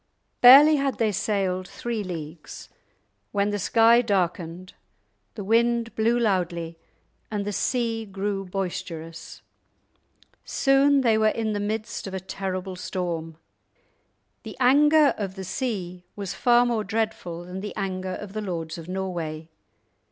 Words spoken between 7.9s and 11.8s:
grew boisterous. Soon they were in the